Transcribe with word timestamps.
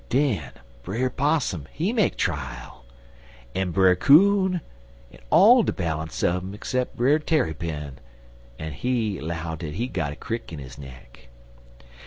"Den 0.09 0.53
Brer 0.81 1.11
Possum 1.11 1.67
he 1.71 1.93
make 1.93 2.17
triul, 2.17 2.85
en 3.53 3.69
Brer 3.69 3.95
Coon, 3.95 4.59
en 5.13 5.19
all 5.29 5.61
de 5.61 5.71
balance 5.71 6.23
un 6.23 6.35
um 6.55 6.57
'cep' 6.59 6.95
Brer 6.97 7.19
Tarrypin, 7.19 7.99
en 8.57 8.71
he 8.71 9.21
'low 9.21 9.55
dat 9.55 9.73
he 9.75 9.85
got 9.85 10.11
a 10.11 10.15
crick 10.15 10.51
in 10.51 10.57
his 10.57 10.79
neck. 10.79 11.27